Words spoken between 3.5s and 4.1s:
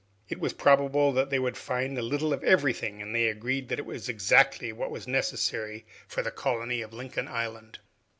that it was